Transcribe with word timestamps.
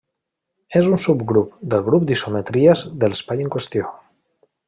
És 0.79 0.87
un 0.93 1.01
subgrup 1.03 1.51
del 1.73 1.83
grup 1.91 2.07
d'isometries 2.11 2.85
de 3.05 3.11
l'espai 3.13 3.45
en 3.47 3.53
qüestió. 3.59 3.93